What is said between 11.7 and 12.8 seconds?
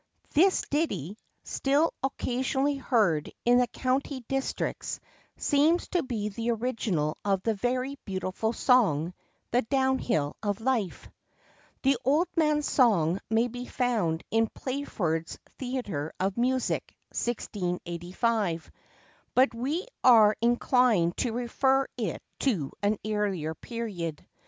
The Old Man's